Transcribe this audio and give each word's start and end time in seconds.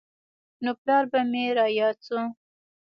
نو 0.63 0.71
پلار 0.81 1.03
به 1.11 1.19
مې 1.31 1.43
راياد 1.57 1.97
سو. 2.07 2.19